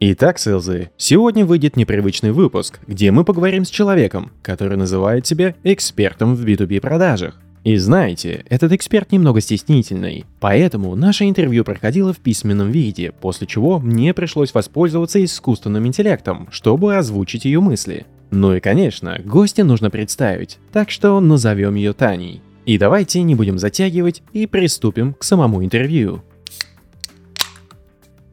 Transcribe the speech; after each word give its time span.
Итак, 0.00 0.38
селзы, 0.38 0.90
сегодня 0.96 1.46
выйдет 1.46 1.76
непривычный 1.76 2.32
выпуск, 2.32 2.78
где 2.86 3.10
мы 3.10 3.24
поговорим 3.24 3.64
с 3.64 3.70
человеком, 3.70 4.32
который 4.42 4.76
называет 4.76 5.26
себя 5.26 5.54
экспертом 5.64 6.34
в 6.34 6.44
B2B 6.44 6.80
продажах. 6.80 7.40
И 7.64 7.76
знаете, 7.78 8.44
этот 8.50 8.72
эксперт 8.72 9.10
немного 9.10 9.40
стеснительный, 9.40 10.26
поэтому 10.40 10.94
наше 10.94 11.24
интервью 11.24 11.64
проходило 11.64 12.12
в 12.12 12.18
письменном 12.18 12.70
виде, 12.70 13.12
после 13.12 13.46
чего 13.46 13.80
мне 13.80 14.12
пришлось 14.12 14.52
воспользоваться 14.52 15.24
искусственным 15.24 15.86
интеллектом, 15.86 16.48
чтобы 16.50 16.96
озвучить 16.96 17.46
ее 17.46 17.60
мысли. 17.60 18.04
Ну 18.30 18.54
и 18.54 18.60
конечно, 18.60 19.18
гостя 19.24 19.64
нужно 19.64 19.88
представить, 19.88 20.58
так 20.72 20.90
что 20.90 21.18
назовем 21.20 21.76
ее 21.76 21.94
Таней. 21.94 22.42
И 22.64 22.78
давайте 22.78 23.22
не 23.22 23.34
будем 23.34 23.58
затягивать 23.58 24.22
и 24.32 24.46
приступим 24.46 25.14
к 25.14 25.24
самому 25.24 25.64
интервью. 25.64 26.22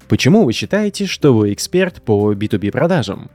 Почему 0.07 0.43
вы 0.43 0.53
считаете, 0.53 1.05
что 1.05 1.33
вы 1.33 1.53
эксперт 1.53 2.01
по 2.01 2.33
B2B 2.33 2.71
продажам? 2.71 3.29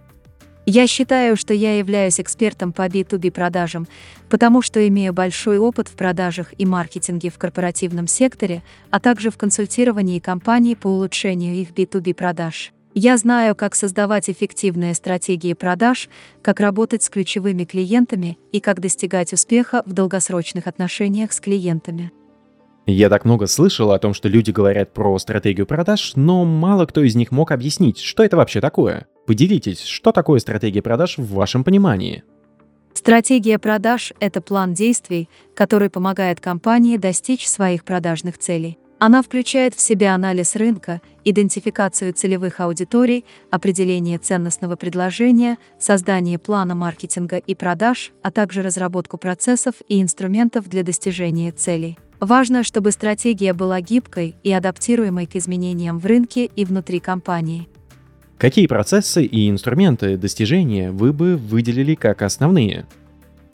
Я 0.69 0.89
считаю, 0.89 1.37
что 1.37 1.55
я 1.55 1.79
являюсь 1.79 2.19
экспертом 2.19 2.73
по 2.73 2.87
B2B 2.87 3.31
продажам, 3.31 3.87
потому 4.29 4.63
что 4.63 4.87
имею 4.89 5.13
большой 5.13 5.59
опыт 5.59 5.87
в 5.87 5.93
продажах 5.93 6.53
и 6.59 6.67
маркетинге 6.67 7.31
в 7.31 7.39
корпоративном 7.39 8.09
секторе, 8.09 8.65
а 8.91 8.99
также 8.99 9.31
в 9.31 9.39
консультировании 9.39 10.19
компаний 10.19 10.75
по 10.75 10.89
улучшению 10.89 11.55
их 11.55 11.71
B2B 11.71 12.15
продаж. 12.15 12.73
Я 12.99 13.19
знаю, 13.19 13.55
как 13.55 13.75
создавать 13.75 14.31
эффективные 14.31 14.95
стратегии 14.95 15.53
продаж, 15.53 16.09
как 16.41 16.61
работать 16.61 17.03
с 17.03 17.11
ключевыми 17.11 17.65
клиентами 17.65 18.39
и 18.53 18.61
как 18.61 18.81
достигать 18.81 19.35
успеха 19.35 19.83
в 19.85 19.93
долгосрочных 19.93 20.67
отношениях 20.67 21.35
с 21.35 21.41
клиентами. 21.41 22.11
Я 22.87 23.11
так 23.11 23.27
много 23.27 23.49
слышал 23.49 23.93
о 23.93 23.99
том, 23.99 24.15
что 24.15 24.31
люди 24.31 24.51
говорят 24.51 24.95
про 24.95 25.19
стратегию 25.19 25.67
продаж, 25.67 26.13
но 26.15 26.47
мало 26.47 26.87
кто 26.87 27.03
из 27.03 27.15
них 27.15 27.33
мог 27.33 27.51
объяснить, 27.51 27.99
что 27.99 28.25
это 28.25 28.39
вообще 28.39 28.63
такое. 28.63 29.07
Поделитесь, 29.27 29.83
что 29.83 30.11
такое 30.11 30.41
стратегия 30.41 30.81
продаж 30.81 31.19
в 31.19 31.35
вашем 31.35 31.65
понимании? 31.65 32.25
Стратегия 32.95 33.59
продаж– 33.59 34.15
это 34.21 34.41
план 34.41 34.73
действий, 34.73 35.29
который 35.55 35.91
помогает 35.91 36.41
компании 36.41 36.97
достичь 36.97 37.47
своих 37.47 37.85
продажных 37.85 38.39
целей. 38.39 38.79
Она 38.99 39.23
включает 39.23 39.75
в 39.75 39.81
себя 39.81 40.15
анализ 40.15 40.57
рынка, 40.57 41.03
идентификацию 41.25 42.15
целевых 42.15 42.61
аудиторий, 42.61 43.27
определение 43.51 44.17
ценностного 44.17 44.77
предложения, 44.77 45.59
создание 45.79 46.39
плана 46.39 46.75
маркетинга 46.75 47.37
и 47.37 47.55
продаж, 47.55 48.13
а 48.23 48.31
также 48.31 48.63
разработку 48.63 49.19
процессов 49.19 49.75
и 49.87 50.01
инструментов 50.01 50.69
для 50.71 50.83
достижения 50.83 51.53
целей. 51.53 51.99
Важно, 52.21 52.65
чтобы 52.65 52.91
стратегия 52.91 53.53
была 53.53 53.83
гибкой 53.83 54.37
и 54.43 54.51
адаптируемой 54.51 55.27
к 55.27 55.37
изменениям 55.37 55.99
в 55.99 56.07
рынке 56.07 56.47
и 56.47 56.65
внутри 56.65 56.99
компании. 56.99 57.69
Какие 58.39 58.67
процессы 58.67 59.25
и 59.25 59.51
инструменты 59.51 60.17
достижения 60.17 60.91
вы 60.91 61.13
бы 61.13 61.37
выделили 61.37 61.95
как 61.95 62.23
основные? 62.23 62.87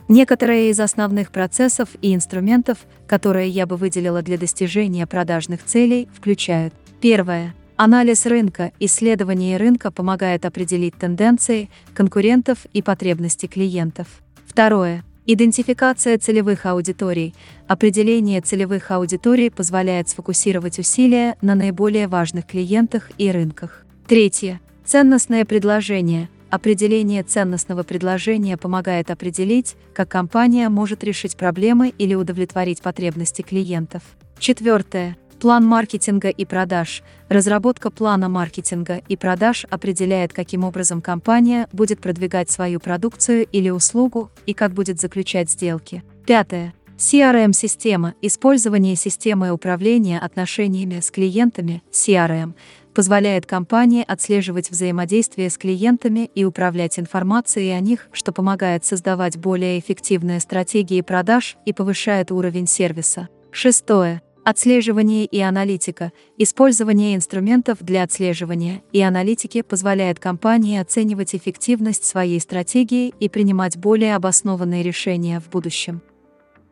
Некоторые 0.08 0.70
из 0.70 0.80
основных 0.80 1.30
процессов 1.30 1.88
и 2.02 2.14
инструментов, 2.14 2.78
которые 3.06 3.48
я 3.48 3.66
бы 3.66 3.76
выделила 3.76 4.22
для 4.22 4.38
достижения 4.38 5.06
продажных 5.06 5.64
целей, 5.64 6.08
включают 6.14 6.74
Первое. 7.02 7.52
Анализ 7.74 8.26
рынка, 8.26 8.70
исследование 8.78 9.56
рынка 9.56 9.90
помогает 9.90 10.44
определить 10.46 10.94
тенденции, 10.94 11.68
конкурентов 11.94 12.58
и 12.72 12.80
потребности 12.80 13.46
клиентов. 13.46 14.06
Второе. 14.46 15.02
Идентификация 15.26 16.16
целевых 16.18 16.64
аудиторий. 16.64 17.34
Определение 17.66 18.40
целевых 18.40 18.92
аудиторий 18.92 19.50
позволяет 19.50 20.08
сфокусировать 20.08 20.78
усилия 20.78 21.36
на 21.42 21.56
наиболее 21.56 22.06
важных 22.06 22.46
клиентах 22.46 23.10
и 23.18 23.32
рынках. 23.32 23.84
Третье. 24.06 24.60
Ценностное 24.84 25.44
предложение. 25.44 26.28
Определение 26.52 27.22
ценностного 27.22 27.82
предложения 27.82 28.58
помогает 28.58 29.10
определить, 29.10 29.74
как 29.94 30.10
компания 30.10 30.68
может 30.68 31.02
решить 31.02 31.34
проблемы 31.34 31.94
или 31.96 32.14
удовлетворить 32.14 32.82
потребности 32.82 33.40
клиентов. 33.40 34.02
Четвертое. 34.38 35.16
План 35.40 35.64
маркетинга 35.64 36.28
и 36.28 36.44
продаж. 36.44 37.02
Разработка 37.30 37.90
плана 37.90 38.28
маркетинга 38.28 39.00
и 39.08 39.16
продаж 39.16 39.64
определяет, 39.70 40.34
каким 40.34 40.64
образом 40.64 41.00
компания 41.00 41.68
будет 41.72 42.02
продвигать 42.02 42.50
свою 42.50 42.80
продукцию 42.80 43.46
или 43.50 43.70
услугу 43.70 44.30
и 44.44 44.52
как 44.52 44.74
будет 44.74 45.00
заключать 45.00 45.50
сделки. 45.50 46.04
Пятое. 46.26 46.74
CRM-система. 46.98 48.14
Использование 48.20 48.94
системы 48.94 49.52
управления 49.52 50.20
отношениями 50.20 51.00
с 51.00 51.10
клиентами 51.10 51.82
CRM 51.90 52.52
позволяет 52.94 53.46
компании 53.46 54.04
отслеживать 54.06 54.70
взаимодействие 54.70 55.50
с 55.50 55.58
клиентами 55.58 56.30
и 56.34 56.44
управлять 56.44 56.98
информацией 56.98 57.70
о 57.70 57.80
них, 57.80 58.08
что 58.12 58.32
помогает 58.32 58.84
создавать 58.84 59.36
более 59.36 59.78
эффективные 59.78 60.40
стратегии 60.40 61.00
продаж 61.00 61.56
и 61.66 61.72
повышает 61.72 62.30
уровень 62.30 62.66
сервиса. 62.66 63.28
Шестое. 63.50 64.22
Отслеживание 64.44 65.24
и 65.24 65.40
аналитика. 65.40 66.10
Использование 66.36 67.14
инструментов 67.14 67.78
для 67.80 68.02
отслеживания 68.02 68.82
и 68.92 69.00
аналитики 69.00 69.62
позволяет 69.62 70.18
компании 70.18 70.80
оценивать 70.80 71.34
эффективность 71.36 72.04
своей 72.04 72.40
стратегии 72.40 73.14
и 73.20 73.28
принимать 73.28 73.76
более 73.76 74.16
обоснованные 74.16 74.82
решения 74.82 75.38
в 75.38 75.48
будущем. 75.48 76.02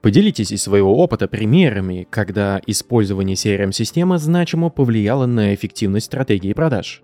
Поделитесь 0.02 0.50
из 0.50 0.62
своего 0.62 0.96
опыта 0.96 1.28
примерами, 1.28 2.06
когда 2.08 2.60
использование 2.66 3.36
CRM-системы 3.36 4.18
значимо 4.18 4.70
повлияло 4.70 5.26
на 5.26 5.54
эффективность 5.54 6.06
стратегии 6.06 6.54
продаж. 6.54 7.02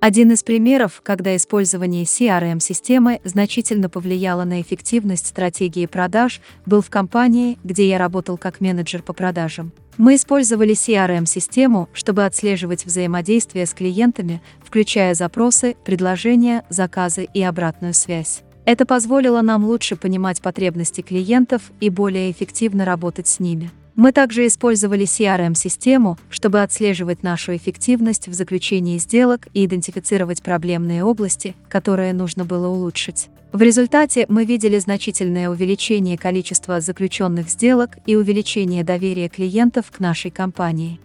Один 0.00 0.30
из 0.30 0.44
примеров, 0.44 1.00
когда 1.02 1.34
использование 1.34 2.04
CRM-системы 2.04 3.20
значительно 3.24 3.88
повлияло 3.88 4.44
на 4.44 4.60
эффективность 4.60 5.26
стратегии 5.26 5.86
продаж, 5.86 6.40
был 6.66 6.82
в 6.82 6.90
компании, 6.90 7.58
где 7.64 7.88
я 7.88 7.98
работал 7.98 8.38
как 8.38 8.60
менеджер 8.60 9.02
по 9.02 9.12
продажам. 9.12 9.72
Мы 9.96 10.14
использовали 10.14 10.74
CRM-систему, 10.74 11.88
чтобы 11.92 12.24
отслеживать 12.24 12.86
взаимодействие 12.86 13.66
с 13.66 13.74
клиентами, 13.74 14.40
включая 14.64 15.14
запросы, 15.14 15.74
предложения, 15.84 16.64
заказы 16.68 17.26
и 17.34 17.42
обратную 17.42 17.92
связь. 17.92 18.42
Это 18.68 18.84
позволило 18.84 19.40
нам 19.40 19.64
лучше 19.64 19.96
понимать 19.96 20.42
потребности 20.42 21.00
клиентов 21.00 21.72
и 21.80 21.88
более 21.88 22.30
эффективно 22.30 22.84
работать 22.84 23.26
с 23.26 23.40
ними. 23.40 23.70
Мы 23.96 24.12
также 24.12 24.46
использовали 24.46 25.06
CRM-систему, 25.06 26.18
чтобы 26.28 26.60
отслеживать 26.60 27.22
нашу 27.22 27.56
эффективность 27.56 28.28
в 28.28 28.34
заключении 28.34 28.98
сделок 28.98 29.48
и 29.54 29.64
идентифицировать 29.64 30.42
проблемные 30.42 31.02
области, 31.02 31.54
которые 31.70 32.12
нужно 32.12 32.44
было 32.44 32.68
улучшить. 32.68 33.30
В 33.52 33.62
результате 33.62 34.26
мы 34.28 34.44
видели 34.44 34.78
значительное 34.78 35.48
увеличение 35.48 36.18
количества 36.18 36.82
заключенных 36.82 37.48
сделок 37.48 37.96
и 38.04 38.16
увеличение 38.16 38.84
доверия 38.84 39.30
клиентов 39.30 39.86
к 39.90 39.98
нашей 39.98 40.30
компании. 40.30 41.00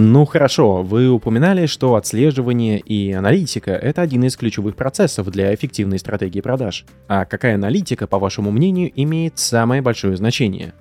Ну 0.00 0.26
хорошо, 0.26 0.84
вы 0.84 1.10
упоминали, 1.10 1.66
что 1.66 1.96
отслеживание 1.96 2.78
и 2.78 3.10
аналитика— 3.10 3.70
это 3.72 4.00
один 4.00 4.22
из 4.22 4.36
ключевых 4.36 4.76
процессов 4.76 5.28
для 5.28 5.52
эффективной 5.52 5.98
стратегии 5.98 6.40
продаж. 6.40 6.84
А 7.08 7.24
какая 7.24 7.56
аналитика, 7.56 8.06
по 8.06 8.20
вашему 8.20 8.52
мнению, 8.52 8.92
имеет 8.94 9.40
самое 9.40 9.82
большое 9.82 10.16
значение? 10.16 10.72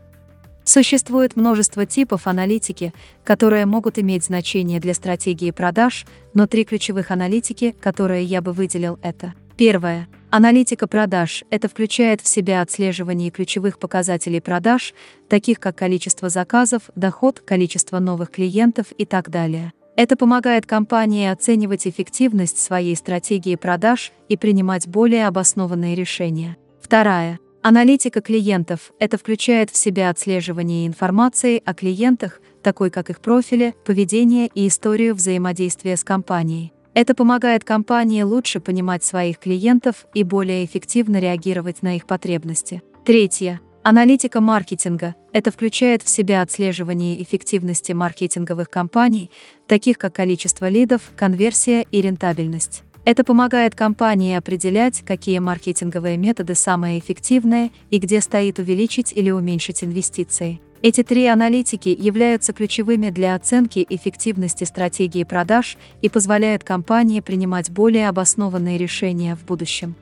Существует 0.66 1.35
множество 1.35 1.88
типов 1.88 2.28
аналитики, 2.28 2.94
которые 3.23 3.66
могут 3.66 3.97
иметь 3.97 4.25
значение 4.25 4.79
для 4.79 4.94
стратегии 4.94 5.49
продаж, 5.49 6.05
но 6.35 6.45
три 6.45 6.63
ключевых 6.63 7.09
аналитики, 7.09 7.75
которые 7.81 8.23
я 8.23 8.44
бы 8.44 8.51
выделил, 8.53 8.99
это 9.01 9.34
Первое. 9.57 10.07
Аналитика 10.29 10.88
продаж– 10.88 11.45
это 11.49 11.69
включает 11.69 12.19
в 12.19 12.27
себя 12.27 12.61
отслеживание 12.61 13.31
ключевых 13.31 13.79
показателей 13.79 14.41
продаж, 14.41 14.93
таких 15.29 15.57
как 15.59 15.77
количество 15.77 16.28
заказов, 16.28 16.90
доход, 16.96 17.40
количество 17.40 17.99
новых 17.99 18.31
клиентов 18.31 18.87
и 18.97 19.05
так 19.05 19.29
далее. 19.29 19.72
Это 19.96 20.17
помогает 20.17 20.66
компании 20.66 21.29
оценивать 21.29 21.87
эффективность 21.87 22.59
своей 22.59 22.96
стратегии 22.97 23.55
продаж 23.55 24.11
и 24.28 24.35
принимать 24.35 24.85
более 24.85 25.28
обоснованные 25.28 25.96
решения. 25.96 26.57
Вторая. 26.81 27.40
Аналитика 27.61 28.19
клиентов– 28.22 28.91
это 28.99 29.17
включает 29.17 29.72
в 29.72 29.78
себя 29.78 30.09
отслеживание 30.09 30.87
информации 30.87 31.61
о 31.66 31.73
клиентах, 31.73 32.41
такой 32.61 32.90
как 32.90 33.09
их 33.09 33.22
профили, 33.22 33.75
поведение 33.85 34.49
и 34.53 34.67
историю 34.67 35.16
взаимодействия 35.16 35.96
с 35.96 36.03
компанией. 36.03 36.73
Это 36.97 37.14
помогает 37.14 37.64
компании 37.64 38.23
лучше 38.23 38.59
понимать 38.59 39.03
своих 39.03 39.38
клиентов 39.38 40.08
и 40.16 40.23
более 40.23 40.66
эффективно 40.66 41.17
реагировать 41.20 41.84
на 41.84 41.96
их 41.96 42.08
потребности. 42.08 42.82
Третье. 43.05 43.61
Аналитика 43.84 44.41
маркетинга. 44.41 45.14
Это 45.32 45.52
включает 45.52 46.02
в 46.02 46.09
себя 46.09 46.41
отслеживание 46.41 47.22
эффективности 47.22 47.91
маркетинговых 47.91 48.72
кампаний, 48.72 49.29
таких 49.67 49.99
как 49.99 50.16
количество 50.16 50.67
лидов, 50.70 51.11
конверсия 51.16 51.84
и 51.84 52.02
рентабельность. 52.02 52.82
Это 53.05 53.23
помогает 53.23 53.76
компании 53.76 54.35
определять, 54.35 55.03
какие 55.05 55.38
маркетинговые 55.38 56.17
методы 56.17 56.55
самые 56.55 56.97
эффективные 56.97 57.70
и 57.91 58.00
где 58.00 58.22
стоит 58.22 58.58
увеличить 58.58 59.14
или 59.14 59.29
уменьшить 59.29 59.84
инвестиции. 59.84 60.61
Эти 60.84 61.02
три 61.02 61.26
аналитики 61.26 61.90
являются 61.90 62.53
ключевыми 62.53 63.09
для 63.09 63.34
оценки 63.34 63.85
эффективности 63.90 64.64
стратегии 64.64 65.24
продаж 65.24 65.78
и 66.02 66.09
позволяют 66.09 66.64
компании 66.64 67.20
принимать 67.20 67.72
более 67.72 68.09
обоснованные 68.09 68.78
решения 68.78 69.35
в 69.35 69.44
будущем. 69.46 69.96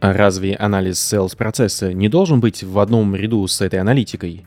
А 0.00 0.12
разве 0.12 0.54
анализ 0.54 0.96
sales 0.96 1.36
процесса 1.36 1.92
не 1.92 2.08
должен 2.08 2.40
быть 2.40 2.62
в 2.62 2.78
одном 2.78 3.14
ряду 3.14 3.46
с 3.46 3.60
этой 3.60 3.80
аналитикой? 3.80 4.46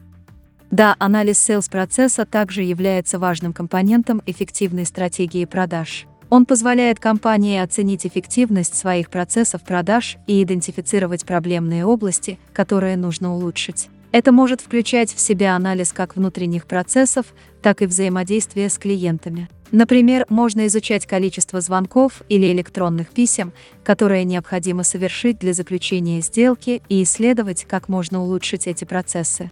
Да, 0.71 0.95
анализ 0.97 1.37
sales 1.37 1.69
процесса 1.69 2.25
также 2.25 2.63
является 2.63 3.19
важным 3.19 3.53
компонентом 3.53 4.21
эффективной 4.25 4.85
стратегии 4.85 5.45
продаж. 5.45 6.07
Он 6.29 6.45
позволяет 6.45 6.99
компании 6.99 7.59
оценить 7.59 8.07
эффективность 8.07 8.75
своих 8.75 9.09
процессов 9.09 9.63
продаж 9.63 10.17
и 10.27 10.41
идентифицировать 10.41 11.25
проблемные 11.25 11.85
области, 11.85 12.39
которые 12.53 12.95
нужно 12.95 13.35
улучшить. 13.35 13.89
Это 14.11 14.33
может 14.33 14.59
включать 14.59 15.13
в 15.13 15.19
себя 15.19 15.55
анализ 15.55 15.93
как 15.93 16.17
внутренних 16.17 16.65
процессов, 16.65 17.27
так 17.61 17.81
и 17.81 17.85
взаимодействия 17.85 18.69
с 18.69 18.77
клиентами. 18.77 19.49
Например, 19.71 20.25
можно 20.27 20.67
изучать 20.67 21.05
количество 21.05 21.61
звонков 21.61 22.21
или 22.27 22.51
электронных 22.51 23.11
писем, 23.11 23.53
которые 23.85 24.25
необходимо 24.25 24.83
совершить 24.83 25.39
для 25.39 25.53
заключения 25.53 26.19
сделки 26.19 26.81
и 26.89 27.03
исследовать, 27.03 27.65
как 27.65 27.87
можно 27.87 28.21
улучшить 28.21 28.67
эти 28.67 28.83
процессы. 28.83 29.49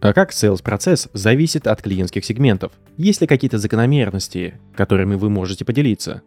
А 0.00 0.12
как 0.12 0.32
sales-процесс 0.32 1.08
зависит 1.14 1.66
от 1.66 1.80
клиентских 1.80 2.26
сегментов? 2.26 2.72
Есть 2.98 3.22
ли 3.22 3.26
какие-то 3.26 3.58
закономерности, 3.58 4.60
которыми 4.76 5.14
вы 5.14 5.30
можете 5.30 5.64
поделиться? 5.64 6.22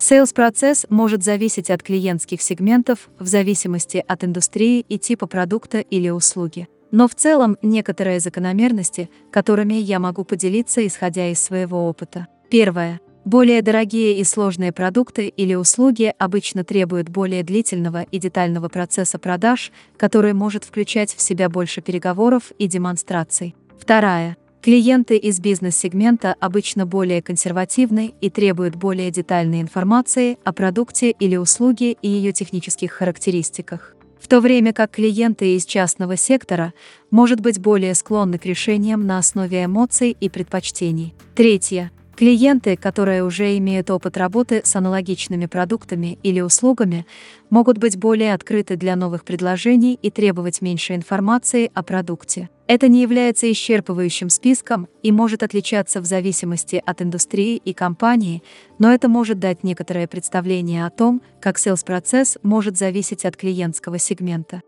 Sales-процесс 0.00 0.86
может 0.88 1.22
зависеть 1.22 1.70
от 1.70 1.82
клиентских 1.82 2.42
сегментов 2.42 3.10
в 3.18 3.26
зависимости 3.26 4.02
от 4.06 4.24
индустрии 4.24 4.84
и 4.88 4.98
типа 4.98 5.26
продукта 5.26 5.78
или 5.78 6.08
услуги. 6.08 6.68
Но 6.90 7.08
в 7.08 7.14
целом 7.14 7.56
некоторые 7.62 8.20
закономерности, 8.20 9.10
которыми 9.30 9.74
я 9.74 9.98
могу 9.98 10.24
поделиться, 10.24 10.86
исходя 10.86 11.28
из 11.28 11.40
своего 11.40 11.88
опыта. 11.88 12.26
Первое. 12.50 13.00
Более 13.24 13.60
дорогие 13.60 14.18
и 14.18 14.24
сложные 14.24 14.72
продукты 14.72 15.28
или 15.28 15.54
услуги 15.54 16.12
обычно 16.18 16.64
требуют 16.64 17.10
более 17.10 17.42
длительного 17.42 18.02
и 18.02 18.18
детального 18.18 18.68
процесса 18.68 19.18
продаж, 19.18 19.72
который 19.98 20.32
может 20.32 20.64
включать 20.64 21.14
в 21.14 21.20
себя 21.20 21.48
больше 21.48 21.82
переговоров 21.82 22.50
и 22.58 22.66
демонстраций. 22.66 23.54
Вторая. 23.78 24.36
Клиенты 24.62 25.16
из 25.16 25.38
бизнес-сегмента 25.38 26.34
обычно 26.38 26.86
более 26.86 27.22
консервативны 27.22 28.14
и 28.20 28.30
требуют 28.30 28.74
более 28.74 29.10
детальной 29.10 29.60
информации 29.60 30.38
о 30.44 30.52
продукте 30.52 31.12
или 31.12 31.36
услуге 31.36 31.92
и 31.92 32.08
ее 32.08 32.32
технических 32.32 32.92
характеристиках 32.92 33.94
в 34.20 34.28
то 34.28 34.40
время 34.40 34.72
как 34.72 34.92
клиенты 34.92 35.56
из 35.56 35.64
частного 35.64 36.16
сектора 36.16 36.72
может 37.10 37.40
быть 37.40 37.58
более 37.58 37.94
склонны 37.94 38.38
к 38.38 38.46
решениям 38.46 39.06
на 39.06 39.18
основе 39.18 39.64
эмоций 39.64 40.16
и 40.18 40.28
предпочтений. 40.28 41.14
Третье. 41.34 41.90
Клиенты, 42.20 42.76
которые 42.76 43.24
уже 43.24 43.56
имеют 43.56 43.90
опыт 43.90 44.18
работы 44.18 44.60
с 44.62 44.76
аналогичными 44.76 45.46
продуктами 45.46 46.18
или 46.22 46.42
услугами, 46.42 47.06
могут 47.48 47.78
быть 47.78 47.96
более 47.96 48.34
открыты 48.34 48.76
для 48.76 48.94
новых 48.94 49.24
предложений 49.24 49.98
и 50.02 50.10
требовать 50.10 50.60
меньше 50.60 50.94
информации 50.94 51.70
о 51.72 51.82
продукте. 51.82 52.50
Это 52.66 52.88
не 52.88 53.00
является 53.00 53.50
исчерпывающим 53.50 54.28
списком 54.28 54.86
и 55.02 55.12
может 55.12 55.42
отличаться 55.42 56.02
в 56.02 56.04
зависимости 56.04 56.82
от 56.84 57.00
индустрии 57.00 57.56
и 57.56 57.72
компании, 57.72 58.42
но 58.78 58.92
это 58.92 59.08
может 59.08 59.38
дать 59.38 59.64
некоторое 59.64 60.06
представление 60.06 60.84
о 60.84 60.90
том, 60.90 61.22
как 61.40 61.56
sales-процесс 61.56 62.36
может 62.42 62.76
зависеть 62.76 63.24
от 63.24 63.38
клиентского 63.38 63.98
сегмента. 63.98 64.60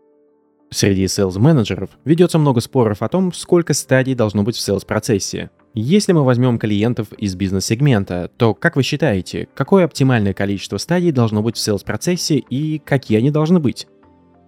Среди 0.71 1.05
sales-менеджеров 1.05 1.91
ведется 2.03 2.39
много 2.39 2.61
споров 2.61 3.03
о 3.03 3.09
том, 3.09 3.31
сколько 3.31 3.75
стадий 3.75 4.15
должно 4.15 4.41
быть 4.41 4.55
в 4.55 4.67
sales-процессе. 4.67 5.51
Если 5.75 6.11
мы 6.13 6.23
возьмем 6.23 6.59
клиентов 6.59 7.11
из 7.13 7.33
бизнес-сегмента, 7.33 8.29
то 8.37 8.53
как 8.53 8.75
вы 8.75 8.83
считаете, 8.83 9.47
какое 9.55 9.85
оптимальное 9.85 10.35
количество 10.35 10.77
стадий 10.77 11.11
должно 11.11 11.41
быть 11.41 11.57
в 11.57 11.67
sales-процессе 11.67 12.37
и 12.37 12.77
какие 12.77 13.17
они 13.17 13.31
должны 13.31 13.59
быть? 13.59 13.87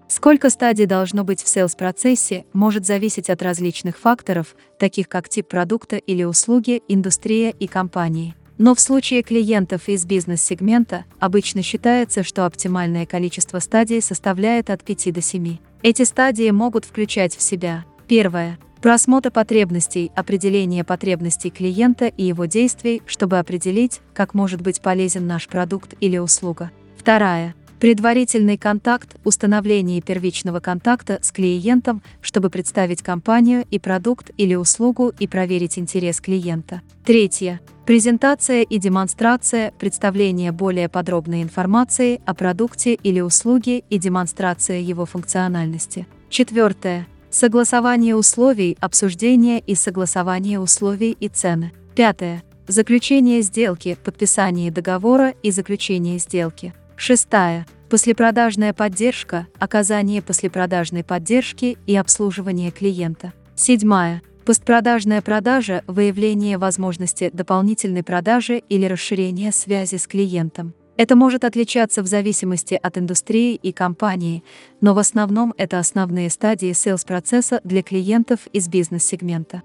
Сколько 0.07 0.51
стадий 0.51 0.86
должно 0.86 1.24
быть 1.24 1.42
в 1.42 1.48
sales-процессе, 1.48 2.45
может 2.54 2.86
зависеть 2.86 3.31
от 3.31 3.42
различных 3.42 3.98
факторов, 3.98 4.56
таких 4.77 5.10
как 5.10 5.27
тип 5.27 5.48
продукта 5.48 5.95
или 5.95 6.24
услуги, 6.24 6.83
индустрия 6.88 7.50
и 7.50 7.66
компании. 7.66 8.36
Но 8.60 8.75
в 8.75 8.80
случае 8.80 9.24
клиентов 9.24 9.89
из 9.89 10.06
бизнес-сегмента 10.06 11.06
обычно 11.18 11.63
считается, 11.63 12.22
что 12.22 12.45
оптимальное 12.45 13.07
количество 13.07 13.57
стадий 13.57 14.00
составляет 14.00 14.69
от 14.69 14.83
5 14.83 15.12
до 15.12 15.22
7. 15.22 15.57
Эти 15.81 16.04
стадии 16.04 16.51
могут 16.51 16.86
включать 16.86 17.36
в 17.36 17.42
себя 17.42 17.83
первое 18.07 18.60
Просмотр 18.81 19.31
потребностей, 19.31 20.12
определение 20.16 20.83
потребностей 20.83 21.50
клиента 21.50 22.06
и 22.06 22.24
его 22.24 22.45
действий, 22.45 23.01
чтобы 23.06 23.39
определить, 23.39 24.01
как 24.13 24.33
может 24.33 24.62
быть 24.62 24.81
полезен 24.81 25.25
наш 25.27 25.48
продукт 25.48 25.95
или 26.00 26.18
услуга. 26.18 26.72
Вторая. 26.98 27.56
Предварительный 27.80 28.57
контакт, 28.57 29.18
установление 29.25 30.01
первичного 30.01 30.60
контакта 30.60 31.19
с 31.22 31.31
клиентом, 31.31 32.01
чтобы 32.22 32.50
представить 32.50 33.01
компанию 33.01 33.66
и 33.69 33.80
продукт 33.80 34.31
или 34.38 34.56
услугу 34.56 35.12
и 35.19 35.27
проверить 35.27 35.77
интерес 35.77 36.22
клиента. 36.22 36.81
Третье. 37.04 37.60
Презентация 37.86 38.63
и 38.63 38.77
демонстрация, 38.80 39.72
представление 39.77 40.51
более 40.51 40.89
подробной 40.89 41.44
информации 41.44 42.22
о 42.25 42.33
продукте 42.33 42.94
или 42.95 43.19
услуге 43.19 43.83
и 43.89 44.00
демонстрация 44.00 44.80
его 44.80 45.06
функциональности. 45.06 46.07
Четвертое 46.30 47.07
Согласование 47.37 48.15
условий, 48.15 48.77
обсуждение 48.79 49.59
и 49.59 49.75
согласование 49.75 50.57
условий 50.57 51.17
и 51.19 51.27
цены. 51.27 51.73
Пятое. 51.93 52.45
Заключение 52.65 53.41
сделки, 53.41 53.97
подписание 54.05 54.71
договора 54.71 55.33
и 55.43 55.51
заключение 55.51 56.17
сделки. 56.17 56.73
Шестая. 56.95 57.67
Послепродажная 57.89 58.71
поддержка, 58.71 59.47
оказание 59.59 60.21
послепродажной 60.21 61.03
поддержки 61.03 61.77
и 61.85 61.97
обслуживание 61.97 62.71
клиента. 62.71 63.33
Седьмая. 63.53 64.21
Постпродажная 64.45 65.21
продажа, 65.21 65.83
выявление 65.88 66.57
возможности 66.57 67.31
дополнительной 67.33 68.03
продажи 68.03 68.63
или 68.69 68.85
расширение 68.85 69.51
связи 69.51 69.97
с 69.97 70.07
клиентом. 70.07 70.73
Это 70.97 71.15
может 71.15 71.44
отличаться 71.44 72.01
в 72.01 72.07
зависимости 72.07 72.80
от 72.81 72.97
индустрии 72.97 73.56
и 73.56 73.74
компании, 73.74 74.44
но 74.80 74.94
в 74.94 75.00
основном 75.00 75.53
это 75.57 75.80
основные 75.80 76.30
стадии 76.30 76.71
sales-процесса 76.71 77.59
для 77.63 77.83
клиентов 77.83 78.47
из 78.53 78.69
бизнес-сегмента. 78.69 79.63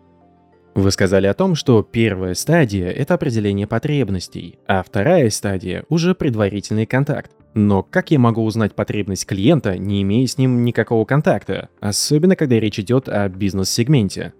Вы 0.75 0.91
сказали 0.91 1.26
о 1.26 1.35
том, 1.35 1.54
что 1.54 1.83
первая 1.83 2.35
стадия– 2.35 2.90
это 2.90 3.14
определение 3.14 3.66
потребностей, 3.66 4.59
а 4.66 4.83
вторая 4.83 5.28
стадия– 5.31 5.85
уже 5.88 6.14
предварительный 6.14 6.87
контакт. 6.87 7.33
Но 7.54 7.83
как 7.83 8.12
я 8.12 8.19
могу 8.21 8.45
узнать 8.45 8.75
потребность 8.75 9.26
клиента, 9.26 9.76
не 9.76 10.02
имея 10.02 10.26
с 10.26 10.38
ним 10.38 10.64
никакого 10.64 11.04
контакта, 11.04 11.69
особенно 11.81 12.37
когда 12.37 12.61
речь 12.61 12.78
идет 12.78 13.09
о 13.09 13.28
бизнес-сегменте? 13.28 14.33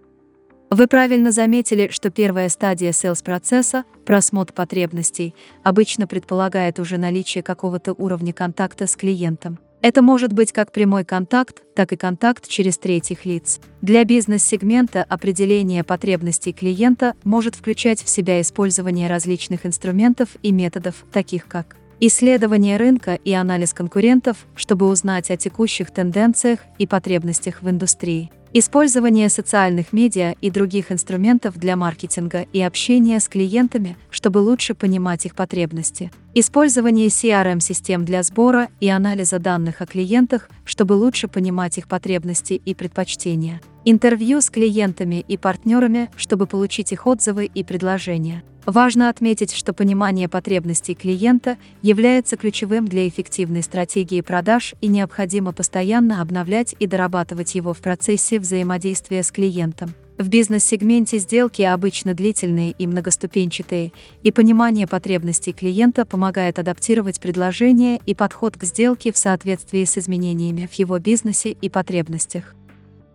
Вы 0.71 0.87
правильно 0.87 1.33
заметили, 1.33 1.89
что 1.91 2.11
первая 2.11 2.49
стадия 2.49 2.93
sales-процесса, 2.93 3.83
просмотр 4.07 4.53
потребностей, 4.53 5.35
обычно 5.65 6.07
предполагает 6.07 6.79
уже 6.79 6.97
наличие 6.97 7.43
какого-то 7.43 7.93
уровня 7.93 8.33
контакта 8.33 8.87
с 8.87 8.95
клиентом. 8.95 9.59
Это 9.83 10.01
может 10.01 10.33
быть 10.33 10.53
как 10.53 10.71
прямой 10.71 11.05
контакт, 11.05 11.63
так 11.75 11.93
и 11.93 11.97
контакт 11.97 12.47
через 12.47 12.79
третьих 12.79 13.25
лиц. 13.25 13.59
Для 13.83 14.05
бизнес-сегмента 14.05 15.03
определение 15.03 15.83
потребностей 15.83 16.53
клиента 16.53 17.15
может 17.25 17.57
включать 17.57 18.01
в 18.01 18.09
себя 18.09 18.41
использование 18.41 19.09
различных 19.09 19.67
инструментов 19.67 20.29
и 20.43 20.53
методов, 20.53 21.05
таких 21.11 21.49
как 21.49 21.77
исследование 21.99 22.77
рынка 22.77 23.15
и 23.15 23.33
анализ 23.33 23.75
конкурентов, 23.75 24.47
чтобы 24.55 24.87
узнать 24.87 25.31
о 25.33 25.37
текущих 25.37 25.91
тенденциях 25.91 26.61
и 26.79 26.87
потребностях 26.87 27.61
в 27.61 27.69
индустрии. 27.69 28.31
Использование 28.53 29.29
социальных 29.29 29.93
медиа 29.93 30.35
и 30.41 30.51
других 30.51 30.91
инструментов 30.91 31.57
для 31.57 31.77
маркетинга 31.77 32.47
и 32.53 32.61
общения 32.61 33.21
с 33.21 33.29
клиентами, 33.29 33.97
чтобы 34.11 34.39
лучше 34.39 34.75
понимать 34.75 35.25
их 35.25 35.37
потребности. 35.37 36.11
Использование 36.35 37.07
CRM-систем 37.07 38.05
для 38.05 38.25
сбора 38.25 38.69
и 38.81 38.89
анализа 38.89 39.39
данных 39.39 39.83
о 39.83 39.87
клиентах, 39.87 40.51
чтобы 40.65 40.95
лучше 40.95 41.29
понимать 41.29 41.79
их 41.79 41.87
потребности 41.87 42.55
и 42.55 42.75
предпочтения. 42.75 43.61
Интервью 43.85 44.41
с 44.41 44.51
клиентами 44.51 45.25
и 45.29 45.37
партнерами, 45.37 46.11
чтобы 46.17 46.49
получить 46.49 46.91
их 46.91 47.07
отзывы 47.07 47.45
и 47.45 47.63
предложения. 47.63 48.43
Важно 48.67 49.09
отметить, 49.09 49.53
что 49.53 49.73
понимание 49.73 50.29
потребностей 50.29 50.95
клиента 50.95 51.57
является 51.83 52.37
ключевым 52.37 52.87
для 52.87 53.09
эффективной 53.09 53.63
стратегии 53.63 54.21
продаж 54.21 54.75
и 54.81 54.89
необходимо 54.89 55.53
постоянно 55.53 56.21
обновлять 56.21 56.75
и 56.79 56.87
дорабатывать 56.87 57.55
его 57.55 57.73
в 57.73 57.79
процессе 57.79 58.39
взаимодействия 58.39 59.23
с 59.23 59.33
клиентом. 59.33 59.95
В 60.19 60.29
бизнес-сегменте 60.29 61.17
сделки 61.17 61.63
обычно 61.63 62.13
длительные 62.13 62.73
и 62.73 62.87
многоступенчатые, 62.87 63.93
и 64.23 64.31
понимание 64.31 64.87
потребностей 64.87 65.55
клиента 65.55 66.05
помогает 66.05 66.59
адаптировать 66.59 67.19
предложение 67.21 67.99
и 68.05 68.15
подход 68.15 68.59
к 68.59 68.65
сделке 68.65 69.13
в 69.13 69.17
соответствии 69.17 69.83
с 69.87 69.97
изменениями 69.97 70.69
в 70.71 70.75
его 70.75 70.99
бизнесе 70.99 71.53
и 71.53 71.71
потребностях. 71.71 72.55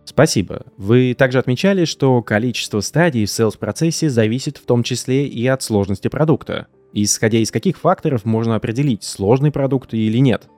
Спасибо. 0.06 0.62
Вы 0.76 1.14
также 1.18 1.40
отмечали, 1.40 1.84
что 1.84 2.22
количество 2.22 2.80
стадий 2.80 3.26
в 3.26 3.28
sales-процессе 3.28 4.08
зависит 4.08 4.56
в 4.56 4.64
том 4.64 4.84
числе 4.84 5.26
и 5.26 5.44
от 5.48 5.62
сложности 5.62 6.06
продукта. 6.08 6.68
Исходя 6.92 7.38
из 7.38 7.50
каких 7.50 7.76
факторов 7.76 8.24
можно 8.24 8.54
определить, 8.54 9.02
сложный 9.02 9.50
продукт 9.50 9.92
или 9.92 10.18
нет? 10.18 10.48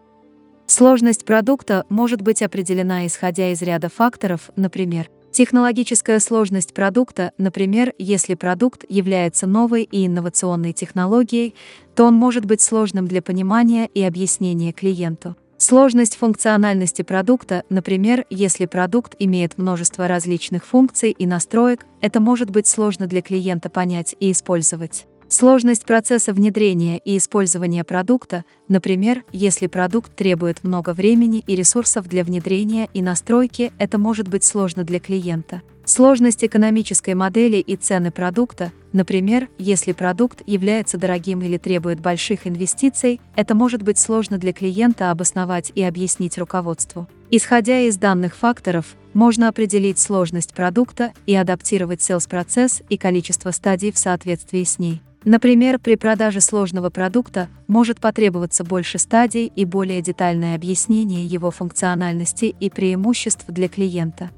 Сложность 0.67 1.25
продукта 1.25 1.87
может 1.88 2.21
быть 2.21 2.43
определена 2.43 3.07
исходя 3.07 3.50
из 3.50 3.62
ряда 3.62 3.88
факторов, 3.88 4.50
например, 4.55 5.09
технологическая 5.33 6.21
сложность 6.21 6.75
продукта, 6.75 7.33
например, 7.38 7.95
если 7.99 8.35
продукт 8.35 8.85
является 8.87 9.47
новой 9.47 9.85
и 9.85 10.07
инновационной 10.07 10.75
технологией, 10.75 11.55
то 11.97 12.05
он 12.05 12.14
может 12.14 12.45
быть 12.45 12.61
сложным 12.61 13.07
для 13.09 13.23
понимания 13.23 13.87
и 13.87 14.02
объяснения 14.02 14.73
клиенту. 14.73 15.37
Сложность 15.61 16.15
функциональности 16.15 17.03
продукта, 17.03 17.65
например, 17.69 18.25
если 18.31 18.67
продукт 18.67 19.17
имеет 19.19 19.59
множество 19.59 20.07
различных 20.07 20.65
функций 20.65 21.11
и 21.11 21.27
настроек, 21.27 21.85
это 22.00 22.21
может 22.21 22.49
быть 22.49 22.69
сложно 22.69 23.09
для 23.09 23.23
клиента 23.23 23.69
понять 23.69 24.15
и 24.21 24.31
использовать. 24.31 25.07
Сложность 25.27 25.85
процесса 25.85 26.33
внедрения 26.33 26.99
и 26.99 27.19
использования 27.19 27.83
продукта, 27.83 28.45
например, 28.69 29.25
если 29.33 29.67
продукт 29.67 30.15
требует 30.15 30.62
много 30.62 30.95
времени 30.95 31.43
и 31.45 31.57
ресурсов 31.57 32.07
для 32.07 32.23
внедрения 32.23 32.88
и 32.95 33.03
настройки, 33.03 33.73
это 33.81 33.99
может 33.99 34.29
быть 34.29 34.45
сложно 34.45 34.85
для 34.85 35.00
клиента. 35.00 35.62
Сложность 35.88 36.45
экономической 36.45 37.14
модели 37.14 37.57
и 37.57 37.75
цены 37.75 38.11
продукта, 38.11 38.73
например, 38.92 39.49
если 39.57 39.92
продукт 39.92 40.42
является 40.45 40.99
дорогим 40.99 41.40
или 41.40 41.57
требует 41.57 41.99
больших 41.99 42.47
инвестиций, 42.47 43.23
это 43.37 43.54
может 43.54 43.83
быть 43.83 43.97
сложно 43.97 44.37
для 44.37 44.52
клиента 44.52 45.11
обосновать 45.11 45.73
и 45.75 45.83
объяснить 45.83 46.37
руководству. 46.37 47.09
Исходя 47.30 47.80
из 47.80 47.97
данных 47.97 48.37
факторов, 48.37 48.97
можно 49.14 49.49
определить 49.49 49.99
сложность 49.99 50.52
продукта 50.52 51.14
и 51.25 51.35
адаптировать 51.35 52.00
sales-процесс 52.00 52.83
и 52.90 52.99
количество 52.99 53.50
стадий 53.50 53.90
в 53.90 53.97
соответствии 53.97 54.64
с 54.64 54.78
ней. 54.78 55.00
Например, 55.25 55.78
при 55.78 55.97
продаже 55.97 56.42
сложного 56.42 56.90
продукта 56.90 57.49
может 57.66 57.99
потребоваться 57.99 58.62
больше 58.62 58.99
стадий 58.99 59.50
и 59.57 59.64
более 59.64 60.02
детальное 60.02 60.54
объяснение 60.54 61.25
его 61.25 61.50
функциональности 61.50 62.54
и 62.61 62.68
преимуществ 62.68 63.47
для 63.49 63.68
клиента. 63.68 64.30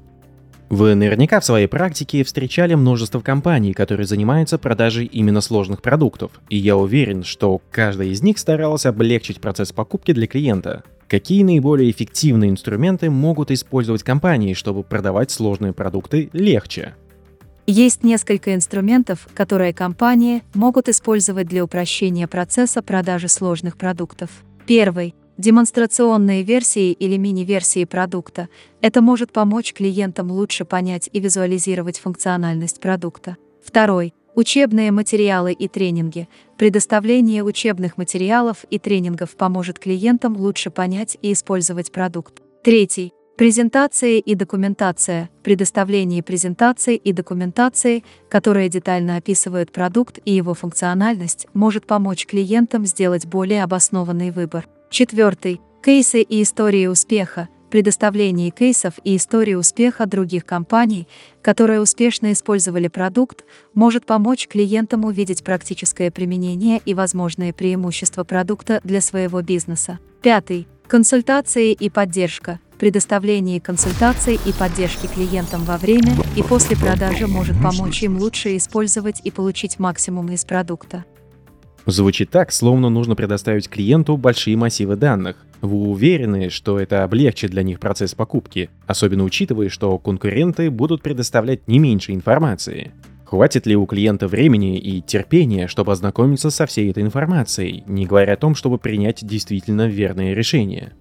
Вы 0.71 0.95
наверняка 0.95 1.41
в 1.41 1.45
своей 1.45 1.67
практике 1.67 2.23
встречали 2.23 2.75
множество 2.75 3.19
компаний, 3.19 3.73
которые 3.73 4.07
занимаются 4.07 4.57
продажей 4.57 5.05
именно 5.05 5.41
сложных 5.41 5.81
продуктов, 5.81 6.31
и 6.47 6.55
я 6.55 6.77
уверен, 6.77 7.25
что 7.25 7.59
каждая 7.71 8.07
из 8.07 8.23
них 8.23 8.39
старалась 8.39 8.85
облегчить 8.85 9.41
процесс 9.41 9.73
покупки 9.73 10.13
для 10.13 10.27
клиента. 10.27 10.83
Какие 11.09 11.43
наиболее 11.43 11.91
эффективные 11.91 12.51
инструменты 12.51 13.09
могут 13.09 13.51
использовать 13.51 14.03
компании, 14.03 14.53
чтобы 14.53 14.83
продавать 14.83 15.29
сложные 15.29 15.73
продукты 15.73 16.29
легче? 16.31 16.95
Есть 17.67 18.05
несколько 18.05 18.55
инструментов, 18.55 19.27
которые 19.33 19.73
компании 19.73 20.41
могут 20.53 20.87
использовать 20.87 21.49
для 21.49 21.65
упрощения 21.65 22.27
процесса 22.27 22.81
продажи 22.81 23.27
сложных 23.27 23.75
продуктов. 23.75 24.29
Первый 24.65 25.15
демонстрационные 25.41 26.43
версии 26.43 26.91
или 26.93 27.17
мини-версии 27.17 27.83
продукта. 27.83 28.47
Это 28.79 29.01
может 29.01 29.33
помочь 29.33 29.73
клиентам 29.73 30.31
лучше 30.31 30.63
понять 30.63 31.09
и 31.11 31.19
визуализировать 31.19 31.99
функциональность 31.99 32.79
продукта. 32.79 33.35
Второй 33.61 34.13
Учебные 34.33 34.91
материалы 34.91 35.51
и 35.51 35.67
тренинги. 35.67 36.29
Предоставление 36.57 37.43
учебных 37.43 37.97
материалов 37.97 38.63
и 38.69 38.79
тренингов 38.79 39.35
поможет 39.35 39.77
клиентам 39.77 40.37
лучше 40.37 40.69
понять 40.69 41.17
и 41.21 41.33
использовать 41.33 41.91
продукт. 41.91 42.41
Третий. 42.63 43.11
Презентации 43.35 44.19
и 44.19 44.35
документация. 44.35 45.29
Предоставление 45.43 46.23
презентации 46.23 46.95
и 46.95 47.11
документации, 47.11 48.05
которые 48.29 48.69
детально 48.69 49.17
описывают 49.17 49.73
продукт 49.73 50.19
и 50.23 50.31
его 50.31 50.53
функциональность, 50.53 51.47
может 51.53 51.85
помочь 51.85 52.25
клиентам 52.25 52.85
сделать 52.85 53.25
более 53.25 53.63
обоснованный 53.63 54.31
выбор. 54.31 54.65
Четвертый. 54.91 55.61
Кейсы 55.81 56.21
и 56.21 56.43
истории 56.43 56.85
успеха. 56.87 57.47
Предоставление 57.69 58.51
кейсов 58.51 58.95
и 59.05 59.15
истории 59.15 59.53
успеха 59.53 60.05
других 60.05 60.45
компаний, 60.45 61.07
которые 61.41 61.79
успешно 61.79 62.33
использовали 62.33 62.89
продукт, 62.89 63.45
может 63.73 64.05
помочь 64.05 64.49
клиентам 64.49 65.05
увидеть 65.05 65.45
практическое 65.45 66.11
применение 66.11 66.81
и 66.85 66.93
возможные 66.93 67.53
преимущества 67.53 68.25
продукта 68.25 68.81
для 68.83 68.99
своего 68.99 69.41
бизнеса. 69.41 69.99
Пятый. 70.21 70.67
Консультации 70.89 71.71
и 71.71 71.89
поддержка. 71.89 72.59
Предоставление 72.77 73.61
консультаций 73.61 74.37
и 74.45 74.51
поддержки 74.51 75.07
клиентам 75.07 75.63
во 75.63 75.77
время 75.77 76.17
и 76.35 76.43
после 76.43 76.75
продажи 76.75 77.27
может 77.27 77.55
помочь 77.63 78.03
им 78.03 78.17
лучше 78.17 78.57
использовать 78.57 79.21
и 79.23 79.31
получить 79.31 79.79
максимум 79.79 80.29
из 80.33 80.43
продукта. 80.43 81.05
Звучит 81.85 82.29
так, 82.29 82.51
словно 82.51 82.89
нужно 82.89 83.15
предоставить 83.15 83.67
клиенту 83.67 84.15
большие 84.15 84.55
массивы 84.55 84.95
данных. 84.95 85.37
Вы 85.61 85.89
уверены, 85.89 86.49
что 86.49 86.79
это 86.79 87.03
облегчит 87.03 87.51
для 87.51 87.63
них 87.63 87.79
процесс 87.79 88.13
покупки, 88.13 88.69
особенно 88.87 89.23
учитывая, 89.23 89.69
что 89.69 89.97
конкуренты 89.97 90.69
будут 90.69 91.01
предоставлять 91.01 91.67
не 91.67 91.79
меньше 91.79 92.13
информации? 92.13 92.91
Хватит 93.25 93.65
ли 93.65 93.75
у 93.75 93.85
клиента 93.85 94.27
времени 94.27 94.77
и 94.77 95.01
терпения, 95.01 95.67
чтобы 95.67 95.93
ознакомиться 95.93 96.49
со 96.49 96.65
всей 96.65 96.91
этой 96.91 97.03
информацией, 97.03 97.83
не 97.87 98.05
говоря 98.05 98.33
о 98.33 98.37
том, 98.37 98.55
чтобы 98.55 98.77
принять 98.77 99.25
действительно 99.25 99.87
верное 99.87 100.33
решение? 100.33 100.93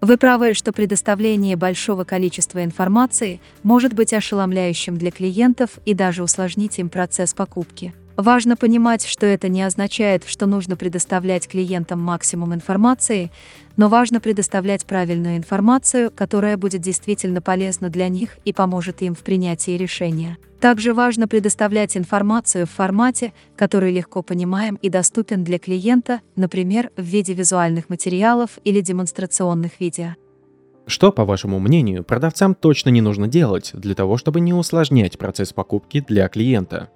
Вы 0.00 0.18
правы, 0.18 0.52
что 0.52 0.72
предоставление 0.72 1.56
большого 1.56 2.04
количества 2.04 2.62
информации 2.62 3.40
может 3.62 3.94
быть 3.94 4.12
ошеломляющим 4.12 4.98
для 4.98 5.10
клиентов 5.10 5.78
и 5.86 5.94
даже 5.94 6.22
усложнить 6.22 6.78
им 6.78 6.90
процесс 6.90 7.32
покупки. 7.32 7.94
Важно 8.16 8.56
понимать, 8.56 9.04
что 9.04 9.26
это 9.26 9.48
не 9.48 9.62
означает, 9.62 10.22
что 10.24 10.46
нужно 10.46 10.76
предоставлять 10.76 11.48
клиентам 11.48 12.00
максимум 12.00 12.54
информации, 12.54 13.32
но 13.76 13.88
важно 13.88 14.20
предоставлять 14.20 14.86
правильную 14.86 15.36
информацию, 15.36 16.12
которая 16.14 16.56
будет 16.56 16.80
действительно 16.80 17.42
полезна 17.42 17.90
для 17.90 18.08
них 18.08 18.38
и 18.44 18.52
поможет 18.52 19.02
им 19.02 19.16
в 19.16 19.20
принятии 19.20 19.72
решения. 19.72 20.38
Также 20.60 20.94
важно 20.94 21.26
предоставлять 21.26 21.96
информацию 21.96 22.66
в 22.66 22.70
формате, 22.70 23.32
который 23.56 23.92
легко 23.92 24.22
понимаем 24.22 24.76
и 24.76 24.90
доступен 24.90 25.42
для 25.42 25.58
клиента, 25.58 26.20
например, 26.36 26.90
в 26.96 27.02
виде 27.02 27.34
визуальных 27.34 27.90
материалов 27.90 28.60
или 28.62 28.80
демонстрационных 28.80 29.80
видео. 29.80 30.14
Что, 30.86 31.10
по 31.10 31.24
вашему 31.24 31.58
мнению, 31.58 32.04
продавцам 32.04 32.54
точно 32.54 32.90
не 32.90 33.00
нужно 33.00 33.26
делать 33.26 33.72
для 33.74 33.94
того, 33.94 34.16
чтобы 34.18 34.40
не 34.40 34.54
усложнять 34.54 35.18
процесс 35.18 35.52
покупки 35.52 36.04
для 36.06 36.28
клиента? 36.28 36.90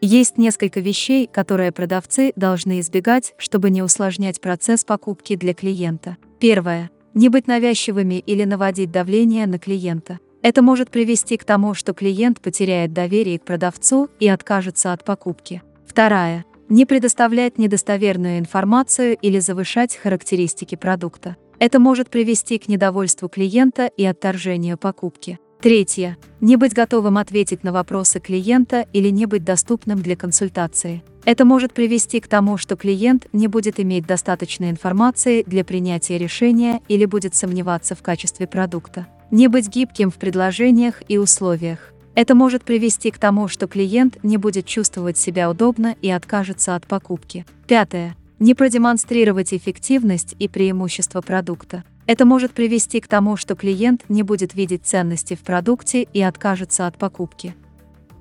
Есть 0.00 0.38
несколько 0.38 0.80
вещей, 0.80 1.28
которые 1.30 1.72
продавцы 1.72 2.32
должны 2.34 2.80
избегать, 2.80 3.34
чтобы 3.36 3.68
не 3.68 3.82
усложнять 3.82 4.40
процесс 4.40 4.82
покупки 4.82 5.36
для 5.36 5.52
клиента. 5.52 6.16
Первое. 6.38 6.90
Не 7.12 7.28
быть 7.28 7.46
навязчивыми 7.46 8.14
или 8.14 8.44
наводить 8.44 8.90
давление 8.90 9.46
на 9.46 9.58
клиента. 9.58 10.18
Это 10.42 10.62
может 10.62 10.90
привести 10.90 11.36
к 11.36 11.44
тому, 11.44 11.74
что 11.74 11.92
клиент 11.92 12.40
потеряет 12.40 12.94
доверие 12.94 13.38
к 13.38 13.44
продавцу 13.44 14.08
и 14.20 14.28
откажется 14.28 14.94
от 14.94 15.04
покупки. 15.04 15.62
Вторая. 15.86 16.46
Не 16.70 16.86
предоставлять 16.86 17.58
недостоверную 17.58 18.38
информацию 18.38 19.18
или 19.20 19.38
завышать 19.38 19.96
характеристики 19.96 20.76
продукта. 20.76 21.36
Это 21.58 21.78
может 21.78 22.08
привести 22.08 22.58
к 22.58 22.68
недовольству 22.68 23.28
клиента 23.28 23.86
и 23.86 24.06
отторжению 24.06 24.78
покупки. 24.78 25.38
Третье. 25.60 26.16
Не 26.40 26.56
быть 26.56 26.72
готовым 26.72 27.18
ответить 27.18 27.64
на 27.64 27.72
вопросы 27.72 28.18
клиента 28.18 28.86
или 28.94 29.10
не 29.10 29.26
быть 29.26 29.44
доступным 29.44 30.00
для 30.00 30.16
консультации. 30.16 31.02
Это 31.26 31.44
может 31.44 31.74
привести 31.74 32.18
к 32.20 32.28
тому, 32.28 32.56
что 32.56 32.76
клиент 32.76 33.26
не 33.34 33.46
будет 33.46 33.78
иметь 33.78 34.06
достаточной 34.06 34.70
информации 34.70 35.42
для 35.42 35.62
принятия 35.62 36.16
решения 36.16 36.80
или 36.88 37.04
будет 37.04 37.34
сомневаться 37.34 37.94
в 37.94 38.00
качестве 38.00 38.46
продукта. 38.46 39.06
Не 39.30 39.48
быть 39.48 39.68
гибким 39.68 40.10
в 40.10 40.14
предложениях 40.14 41.02
и 41.08 41.18
условиях. 41.18 41.92
Это 42.14 42.34
может 42.34 42.64
привести 42.64 43.10
к 43.10 43.18
тому, 43.18 43.46
что 43.46 43.66
клиент 43.66 44.16
не 44.22 44.38
будет 44.38 44.64
чувствовать 44.64 45.18
себя 45.18 45.50
удобно 45.50 45.94
и 46.00 46.10
откажется 46.10 46.74
от 46.74 46.86
покупки. 46.86 47.44
Пятое. 47.68 48.16
Не 48.38 48.54
продемонстрировать 48.54 49.52
эффективность 49.52 50.34
и 50.38 50.48
преимущество 50.48 51.20
продукта. 51.20 51.84
Это 52.10 52.24
может 52.24 52.50
привести 52.50 52.98
к 53.00 53.06
тому, 53.06 53.36
что 53.36 53.54
клиент 53.54 54.02
не 54.08 54.24
будет 54.24 54.52
видеть 54.56 54.84
ценности 54.84 55.36
в 55.36 55.42
продукте 55.42 56.08
и 56.12 56.20
откажется 56.20 56.88
от 56.88 56.98
покупки. 56.98 57.54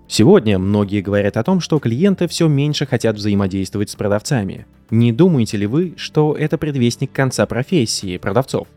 Сегодня 0.08 0.60
многие 0.60 1.02
говорят 1.02 1.38
о 1.38 1.44
том, 1.44 1.60
что 1.60 1.80
клиенты 1.80 2.28
все 2.28 2.48
меньше 2.48 2.86
хотят 2.86 3.16
взаимодействовать 3.16 3.90
с 3.90 3.96
продавцами. 3.96 4.68
Не 4.92 5.12
думаете 5.12 5.58
ли 5.58 5.66
вы, 5.66 5.96
что 5.98 6.36
это 6.36 6.60
предвестник 6.60 7.12
конца 7.12 7.48
профессии 7.48 8.20
продавцов? 8.20 8.68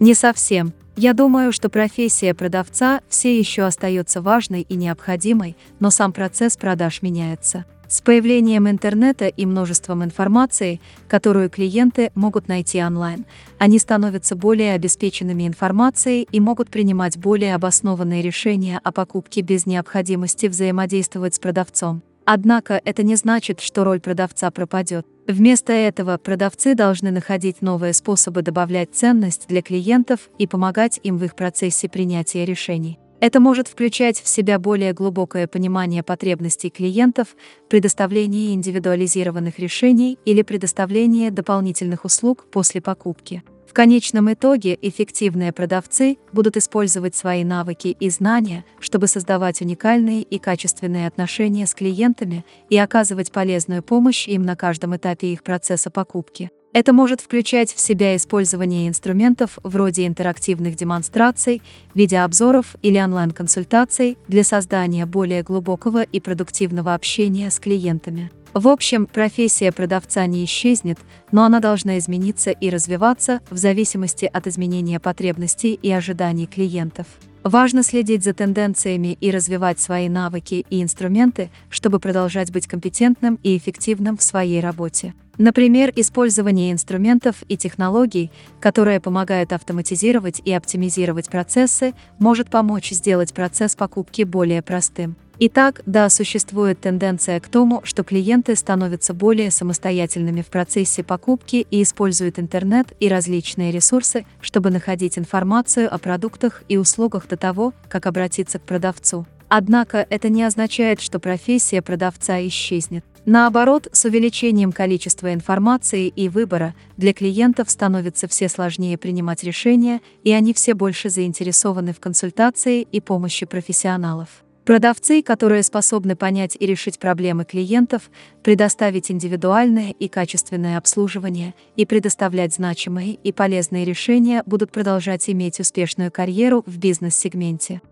Не 0.00 0.14
совсем. 0.14 0.72
Я 0.96 1.12
думаю, 1.12 1.52
что 1.52 1.68
профессия 1.68 2.34
продавца 2.34 3.02
все 3.08 3.38
еще 3.38 3.62
остается 3.62 4.20
важной 4.20 4.62
и 4.62 4.74
необходимой, 4.74 5.56
но 5.78 5.90
сам 5.90 6.12
процесс 6.12 6.56
продаж 6.56 7.02
меняется. 7.02 7.66
С 7.94 8.00
появлением 8.00 8.68
интернета 8.68 9.28
и 9.28 9.46
множеством 9.46 10.02
информации, 10.02 10.80
которую 11.06 11.48
клиенты 11.48 12.10
могут 12.16 12.48
найти 12.48 12.82
онлайн, 12.82 13.24
они 13.60 13.78
становятся 13.78 14.34
более 14.34 14.74
обеспеченными 14.74 15.46
информацией 15.46 16.26
и 16.32 16.40
могут 16.40 16.70
принимать 16.70 17.16
более 17.16 17.54
обоснованные 17.54 18.20
решения 18.20 18.80
о 18.82 18.90
покупке 18.90 19.42
без 19.42 19.64
необходимости 19.64 20.46
взаимодействовать 20.46 21.36
с 21.36 21.38
продавцом. 21.38 22.02
Однако 22.24 22.82
это 22.84 23.04
не 23.04 23.14
значит, 23.14 23.60
что 23.60 23.84
роль 23.84 24.00
продавца 24.00 24.50
пропадет. 24.50 25.06
Вместо 25.28 25.72
этого 25.72 26.18
продавцы 26.18 26.74
должны 26.74 27.12
находить 27.12 27.62
новые 27.62 27.92
способы 27.92 28.42
добавлять 28.42 28.92
ценность 28.92 29.46
для 29.46 29.62
клиентов 29.62 30.30
и 30.40 30.48
помогать 30.48 30.98
им 31.04 31.16
в 31.16 31.22
их 31.22 31.36
процессе 31.36 31.88
принятия 31.88 32.44
решений. 32.44 32.98
Это 33.24 33.40
может 33.40 33.68
включать 33.68 34.20
в 34.20 34.28
себя 34.28 34.58
более 34.58 34.92
глубокое 34.92 35.46
понимание 35.46 36.02
потребностей 36.02 36.68
клиентов, 36.68 37.28
предоставление 37.70 38.52
индивидуализированных 38.52 39.58
решений 39.58 40.18
или 40.26 40.42
предоставление 40.42 41.30
дополнительных 41.30 42.04
услуг 42.04 42.44
после 42.52 42.82
покупки. 42.82 43.42
В 43.66 43.72
конечном 43.72 44.30
итоге 44.30 44.78
эффективные 44.82 45.54
продавцы 45.54 46.18
будут 46.34 46.58
использовать 46.58 47.14
свои 47.14 47.44
навыки 47.44 47.96
и 47.98 48.10
знания, 48.10 48.66
чтобы 48.78 49.06
создавать 49.06 49.62
уникальные 49.62 50.20
и 50.20 50.38
качественные 50.38 51.06
отношения 51.06 51.66
с 51.66 51.74
клиентами 51.74 52.44
и 52.68 52.76
оказывать 52.76 53.32
полезную 53.32 53.82
помощь 53.82 54.28
им 54.28 54.42
на 54.42 54.54
каждом 54.54 54.94
этапе 54.96 55.32
их 55.32 55.42
процесса 55.42 55.90
покупки. 55.90 56.50
Это 56.74 56.92
может 56.92 57.20
включать 57.20 57.72
в 57.72 57.78
себя 57.78 58.16
использование 58.16 58.88
инструментов 58.88 59.60
вроде 59.62 60.08
интерактивных 60.08 60.74
демонстраций, 60.74 61.62
видеообзоров 61.94 62.74
или 62.82 62.98
онлайн-консультаций 62.98 64.18
для 64.26 64.42
создания 64.42 65.06
более 65.06 65.44
глубокого 65.44 66.02
и 66.02 66.18
продуктивного 66.18 66.94
общения 66.94 67.48
с 67.52 67.60
клиентами. 67.60 68.32
В 68.54 68.66
общем, 68.66 69.06
профессия 69.06 69.70
продавца 69.70 70.26
не 70.26 70.44
исчезнет, 70.44 70.98
но 71.30 71.44
она 71.44 71.60
должна 71.60 71.96
измениться 71.98 72.50
и 72.50 72.70
развиваться 72.70 73.40
в 73.50 73.56
зависимости 73.56 74.28
от 74.32 74.48
изменения 74.48 74.98
потребностей 74.98 75.78
и 75.80 75.92
ожиданий 75.92 76.48
клиентов. 76.48 77.06
Важно 77.44 77.82
следить 77.82 78.24
за 78.24 78.32
тенденциями 78.32 79.18
и 79.20 79.30
развивать 79.30 79.78
свои 79.78 80.08
навыки 80.08 80.64
и 80.70 80.82
инструменты, 80.82 81.50
чтобы 81.68 82.00
продолжать 82.00 82.50
быть 82.50 82.66
компетентным 82.66 83.38
и 83.42 83.58
эффективным 83.58 84.16
в 84.16 84.22
своей 84.22 84.60
работе. 84.60 85.12
Например, 85.36 85.92
использование 85.94 86.72
инструментов 86.72 87.42
и 87.46 87.58
технологий, 87.58 88.30
которые 88.60 88.98
помогают 88.98 89.52
автоматизировать 89.52 90.40
и 90.42 90.54
оптимизировать 90.54 91.28
процессы, 91.28 91.92
может 92.18 92.48
помочь 92.48 92.92
сделать 92.92 93.34
процесс 93.34 93.76
покупки 93.76 94.22
более 94.22 94.62
простым. 94.62 95.14
Итак, 95.40 95.82
да, 95.84 96.08
существует 96.10 96.80
тенденция 96.80 97.40
к 97.40 97.48
тому, 97.48 97.80
что 97.84 98.04
клиенты 98.04 98.54
становятся 98.54 99.14
более 99.14 99.50
самостоятельными 99.50 100.42
в 100.42 100.46
процессе 100.46 101.02
покупки 101.02 101.66
и 101.70 101.82
используют 101.82 102.38
интернет 102.38 102.92
и 103.00 103.08
различные 103.08 103.72
ресурсы, 103.72 104.26
чтобы 104.40 104.70
находить 104.70 105.18
информацию 105.18 105.92
о 105.92 105.98
продуктах 105.98 106.62
и 106.68 106.76
услугах 106.76 107.26
до 107.26 107.36
того, 107.36 107.72
как 107.88 108.06
обратиться 108.06 108.60
к 108.60 108.62
продавцу. 108.62 109.26
Однако 109.48 110.06
это 110.08 110.28
не 110.28 110.44
означает, 110.44 111.00
что 111.00 111.18
профессия 111.18 111.82
продавца 111.82 112.40
исчезнет. 112.46 113.04
Наоборот, 113.26 113.88
с 113.90 114.04
увеличением 114.04 114.70
количества 114.70 115.32
информации 115.32 116.08
и 116.08 116.28
выбора 116.28 116.74
для 116.96 117.12
клиентов 117.14 117.70
становится 117.70 118.28
все 118.28 118.48
сложнее 118.48 118.98
принимать 118.98 119.42
решения, 119.42 120.00
и 120.22 120.32
они 120.32 120.52
все 120.52 120.74
больше 120.74 121.08
заинтересованы 121.08 121.92
в 121.92 122.00
консультации 122.00 122.82
и 122.82 123.00
помощи 123.00 123.46
профессионалов. 123.46 124.43
Продавцы, 124.64 125.22
которые 125.22 125.62
способны 125.62 126.16
понять 126.16 126.56
и 126.58 126.64
решить 126.64 126.98
проблемы 126.98 127.44
клиентов, 127.44 128.10
предоставить 128.42 129.10
индивидуальное 129.10 129.90
и 129.90 130.08
качественное 130.08 130.78
обслуживание 130.78 131.54
и 131.76 131.84
предоставлять 131.84 132.54
значимые 132.54 133.12
и 133.12 133.30
полезные 133.30 133.84
решения, 133.84 134.42
будут 134.46 134.72
продолжать 134.72 135.28
иметь 135.28 135.60
успешную 135.60 136.10
карьеру 136.10 136.64
в 136.66 136.78
бизнес-сегменте. 136.78 137.82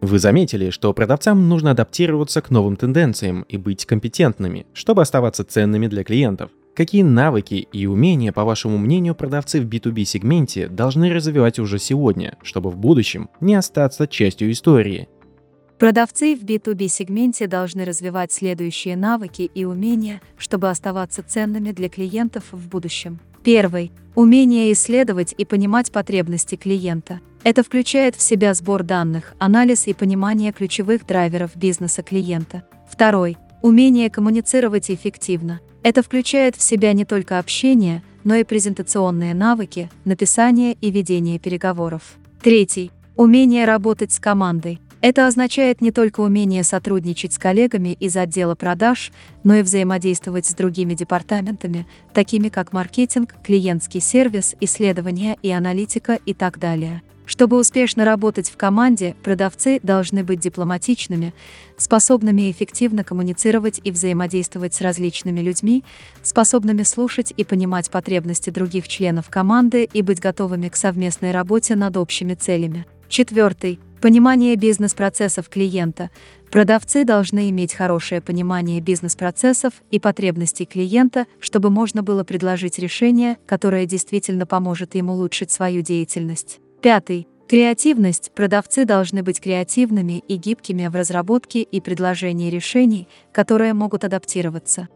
Вы 0.00 0.18
заметили, 0.18 0.70
что 0.70 0.94
продавцам 0.94 1.46
нужно 1.46 1.72
адаптироваться 1.72 2.40
к 2.40 2.50
новым 2.50 2.76
тенденциям 2.76 3.42
и 3.42 3.58
быть 3.58 3.84
компетентными, 3.84 4.64
чтобы 4.72 5.02
оставаться 5.02 5.44
ценными 5.44 5.88
для 5.88 6.04
клиентов. 6.04 6.50
Какие 6.74 7.02
навыки 7.02 7.66
и 7.72 7.86
умения, 7.86 8.32
по 8.32 8.44
вашему 8.44 8.78
мнению, 8.78 9.14
продавцы 9.14 9.60
в 9.60 9.66
B2B 9.66 10.04
сегменте 10.04 10.68
должны 10.68 11.12
развивать 11.12 11.58
уже 11.58 11.78
сегодня, 11.78 12.38
чтобы 12.42 12.70
в 12.70 12.78
будущем 12.78 13.28
не 13.40 13.56
остаться 13.56 14.06
частью 14.06 14.52
истории? 14.52 15.08
Продавцы 15.78 16.34
в 16.34 16.42
B2B 16.42 16.88
сегменте 16.88 17.46
должны 17.46 17.84
развивать 17.84 18.32
следующие 18.32 18.96
навыки 18.96 19.48
и 19.54 19.64
умения, 19.64 20.20
чтобы 20.36 20.70
оставаться 20.70 21.22
ценными 21.22 21.70
для 21.70 21.88
клиентов 21.88 22.46
в 22.50 22.68
будущем. 22.68 23.20
Первый– 23.44 23.92
умение 24.16 24.72
исследовать 24.72 25.32
и 25.38 25.44
понимать 25.44 25.92
потребности 25.92 26.56
клиента. 26.56 27.20
Это 27.44 27.62
включает 27.62 28.16
в 28.16 28.22
себя 28.22 28.54
сбор 28.54 28.82
данных, 28.82 29.34
анализ 29.38 29.86
и 29.86 29.94
понимание 29.94 30.52
ключевых 30.52 31.06
драйверов 31.06 31.56
бизнеса 31.56 32.02
клиента. 32.02 32.64
Второй– 32.90 33.36
умение 33.62 34.10
коммуницировать 34.10 34.90
эффективно. 34.90 35.60
Это 35.84 36.02
включает 36.02 36.56
в 36.56 36.62
себя 36.62 36.92
не 36.92 37.04
только 37.04 37.38
общение, 37.38 38.02
но 38.24 38.34
и 38.34 38.42
презентационные 38.42 39.32
навыки, 39.32 39.88
написание 40.04 40.72
и 40.72 40.90
ведение 40.90 41.38
переговоров. 41.38 42.16
Третий– 42.42 42.90
умение 43.16 43.64
работать 43.64 44.10
с 44.10 44.18
командой. 44.18 44.80
Это 45.00 45.28
означает 45.28 45.80
не 45.80 45.92
только 45.92 46.20
умение 46.20 46.64
сотрудничать 46.64 47.32
с 47.32 47.38
коллегами 47.38 47.90
из 48.00 48.16
отдела 48.16 48.56
продаж, 48.56 49.12
но 49.44 49.54
и 49.54 49.62
взаимодействовать 49.62 50.46
с 50.46 50.54
другими 50.54 50.94
департаментами, 50.94 51.86
такими 52.12 52.48
как 52.48 52.72
маркетинг, 52.72 53.34
клиентский 53.44 54.00
сервис, 54.00 54.56
исследования 54.60 55.36
и 55.40 55.50
аналитика 55.52 56.18
и 56.26 56.34
так 56.34 56.58
далее. 56.58 57.02
Чтобы 57.26 57.58
успешно 57.58 58.06
работать 58.06 58.48
в 58.48 58.56
команде, 58.56 59.14
продавцы 59.22 59.80
должны 59.82 60.24
быть 60.24 60.40
дипломатичными, 60.40 61.34
способными 61.76 62.50
эффективно 62.50 63.04
коммуницировать 63.04 63.82
и 63.84 63.92
взаимодействовать 63.92 64.74
с 64.74 64.80
различными 64.80 65.40
людьми, 65.40 65.84
способными 66.22 66.84
слушать 66.84 67.34
и 67.36 67.44
понимать 67.44 67.90
потребности 67.90 68.48
других 68.48 68.88
членов 68.88 69.28
команды 69.28 69.88
и 69.92 70.00
быть 70.00 70.20
готовыми 70.20 70.70
к 70.70 70.76
совместной 70.76 71.30
работе 71.30 71.76
над 71.76 71.98
общими 71.98 72.32
целями. 72.32 72.86
Четвертый 73.10 73.78
Понимание 74.00 74.54
бизнес-процессов 74.54 75.48
клиента. 75.48 76.10
Продавцы 76.52 77.04
должны 77.04 77.50
иметь 77.50 77.74
хорошее 77.74 78.20
понимание 78.20 78.80
бизнес-процессов 78.80 79.74
и 79.90 79.98
потребностей 79.98 80.66
клиента, 80.66 81.26
чтобы 81.40 81.68
можно 81.70 82.04
было 82.04 82.22
предложить 82.22 82.78
решение, 82.78 83.38
которое 83.44 83.86
действительно 83.86 84.46
поможет 84.46 84.94
им 84.94 85.10
улучшить 85.10 85.50
свою 85.50 85.82
деятельность. 85.82 86.60
Пятый. 86.80 87.26
Креативность. 87.48 88.30
Продавцы 88.36 88.84
должны 88.84 89.24
быть 89.24 89.40
креативными 89.40 90.22
и 90.28 90.36
гибкими 90.36 90.86
в 90.86 90.94
разработке 90.94 91.62
и 91.62 91.80
предложении 91.80 92.50
решений, 92.50 93.08
которые 93.32 93.74
могут 93.74 94.04
адаптироваться. 94.04 94.88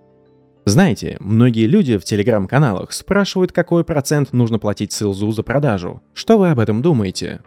Знаете, 0.64 1.16
многие 1.18 1.66
люди 1.66 1.98
в 1.98 2.04
телеграм-каналах 2.04 2.92
спрашивают, 2.92 3.50
какой 3.50 3.84
процент 3.84 4.32
нужно 4.32 4.60
платить 4.60 4.92
селзу 4.92 5.32
за 5.32 5.42
продажу. 5.42 6.02
Что 6.14 6.38
вы 6.38 6.50
об 6.50 6.60
этом 6.60 6.82
думаете? 6.82 7.40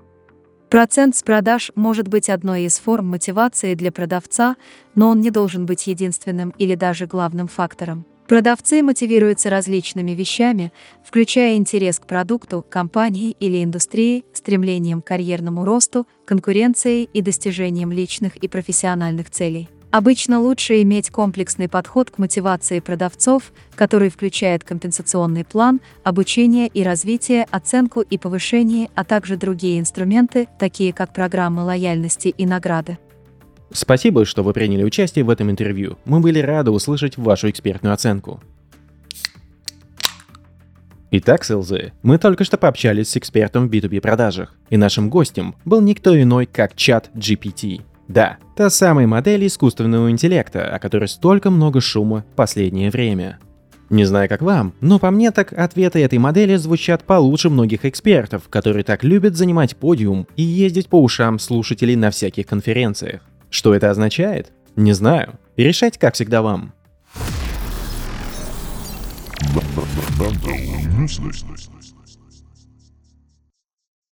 Процент 0.69 1.15
с 1.15 1.23
продаж 1.23 1.71
может 1.75 2.07
быть 2.07 2.29
одной 2.29 2.63
из 2.63 2.79
форм 2.79 3.07
мотивации 3.07 3.75
для 3.75 3.91
продавца, 3.91 4.55
но 4.95 5.09
он 5.09 5.21
не 5.21 5.29
должен 5.29 5.65
быть 5.65 5.87
единственным 5.87 6.53
или 6.57 6.75
даже 6.75 7.05
главным 7.05 7.47
фактором. 7.47 8.05
Продавцы 8.27 8.81
мотивируются 8.81 9.51
различными 9.51 10.11
вещами, 10.11 10.73
включая 11.03 11.57
интерес 11.57 11.99
к 11.99 12.07
продукту, 12.07 12.65
компании 12.67 13.35
или 13.39 13.63
индустрии, 13.63 14.25
стремлением 14.33 15.03
к 15.03 15.07
карьерному 15.07 15.63
росту, 15.63 16.07
конкуренцией 16.25 17.07
и 17.13 17.21
достижением 17.21 17.91
личных 17.91 18.35
и 18.37 18.47
профессиональных 18.47 19.29
целей. 19.29 19.69
Обычно 19.95 20.41
лучше 20.41 20.81
иметь 20.81 21.09
комплексный 21.09 21.69
подход 21.69 22.11
к 22.11 22.17
мотивации 22.17 22.81
продавцов, 22.81 23.53
который 23.75 24.09
включает 24.09 24.65
компенсационный 24.65 25.45
план, 25.45 25.79
обучение 26.03 26.67
и 26.67 26.83
развитие, 26.83 27.47
оценку 27.49 28.01
и 28.01 28.17
повышение, 28.17 28.89
а 28.93 29.05
также 29.05 29.37
другие 29.37 29.79
инструменты, 29.79 30.49
такие 30.59 30.91
как 30.91 31.13
программы 31.13 31.63
лояльности 31.63 32.27
и 32.27 32.45
награды. 32.45 32.97
Спасибо, 33.71 34.25
что 34.25 34.43
вы 34.43 34.51
приняли 34.51 34.83
участие 34.83 35.23
в 35.23 35.29
этом 35.29 35.49
интервью. 35.49 35.97
Мы 36.03 36.19
были 36.19 36.39
рады 36.39 36.71
услышать 36.71 37.15
вашу 37.15 37.49
экспертную 37.49 37.93
оценку. 37.93 38.41
Итак, 41.09 41.45
СЛЗ, 41.45 41.93
мы 42.03 42.17
только 42.17 42.43
что 42.43 42.57
пообщались 42.57 43.11
с 43.11 43.15
экспертом 43.15 43.69
в 43.69 43.71
B2B 43.71 44.01
продажах, 44.01 44.57
и 44.69 44.75
нашим 44.75 45.09
гостем 45.09 45.55
был 45.63 45.79
никто 45.79 46.21
иной, 46.21 46.47
как 46.47 46.75
чат 46.75 47.11
GPT. 47.15 47.83
Да, 48.07 48.37
та 48.55 48.69
самая 48.69 49.07
модель 49.07 49.47
искусственного 49.47 50.11
интеллекта, 50.11 50.73
о 50.73 50.79
которой 50.79 51.07
столько 51.07 51.49
много 51.49 51.81
шума 51.81 52.23
в 52.31 52.35
последнее 52.35 52.91
время. 52.91 53.39
Не 53.89 54.05
знаю, 54.05 54.27
как 54.29 54.41
вам, 54.41 54.73
но 54.81 54.97
по 54.97 55.11
мне 55.11 55.31
так 55.31 55.53
ответы 55.53 56.03
этой 56.03 56.17
модели 56.17 56.55
звучат 56.55 57.03
получше 57.03 57.49
многих 57.49 57.85
экспертов, 57.85 58.49
которые 58.49 58.83
так 58.83 59.03
любят 59.03 59.35
занимать 59.35 59.75
подиум 59.75 60.27
и 60.35 60.41
ездить 60.41 60.89
по 60.89 61.01
ушам 61.01 61.37
слушателей 61.37 61.95
на 61.95 62.09
всяких 62.09 62.47
конференциях. 62.47 63.21
Что 63.49 63.75
это 63.75 63.91
означает? 63.91 64.51
Не 64.75 64.93
знаю. 64.93 65.39
Решать, 65.55 65.97
как 65.97 66.15
всегда, 66.15 66.41
вам. 66.41 66.73